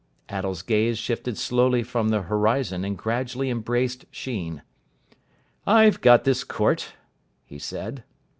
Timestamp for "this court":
6.23-6.95